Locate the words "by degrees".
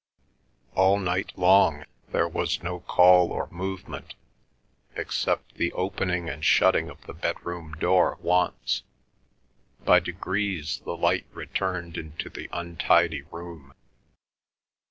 9.85-10.79